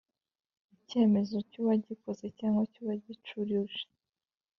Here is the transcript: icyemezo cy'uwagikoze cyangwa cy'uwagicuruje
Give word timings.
icyemezo 0.75 1.35
cy'uwagikoze 1.49 2.25
cyangwa 2.37 2.63
cy'uwagicuruje 2.71 3.83